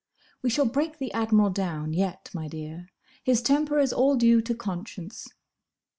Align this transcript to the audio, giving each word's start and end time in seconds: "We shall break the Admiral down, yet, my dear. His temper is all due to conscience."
"We 0.41 0.49
shall 0.49 0.65
break 0.65 0.97
the 0.97 1.13
Admiral 1.13 1.51
down, 1.51 1.93
yet, 1.93 2.31
my 2.33 2.47
dear. 2.47 2.87
His 3.23 3.43
temper 3.43 3.77
is 3.77 3.93
all 3.93 4.15
due 4.15 4.41
to 4.41 4.55
conscience." 4.55 5.27